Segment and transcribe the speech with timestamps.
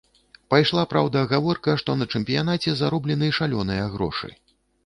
[0.53, 4.29] Пайшла, праўда, гаворка, што на чэмпіянаце зароблены шалёныя грошы.